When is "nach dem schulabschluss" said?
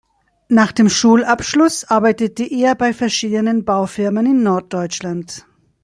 0.49-1.83